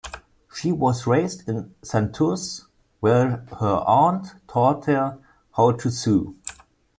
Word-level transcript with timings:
She 0.55 0.71
was 0.71 1.05
raised 1.05 1.47
in 1.47 1.75
Santurce 1.83 2.63
where 3.01 3.45
her 3.59 3.83
aunt 3.85 4.33
taught 4.47 4.85
her 4.85 5.19
how 5.55 5.73
to 5.73 5.91
sew. 5.91 6.33